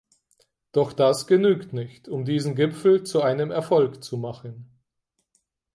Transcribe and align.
Doch 0.71 0.93
das 0.93 1.27
genügt 1.27 1.73
nicht, 1.73 2.09
um 2.09 2.25
diesen 2.25 2.55
Gipfel 2.55 3.03
zu 3.03 3.21
einem 3.21 3.51
Erfolg 3.51 4.03
zu 4.03 4.17
machen. 4.17 4.65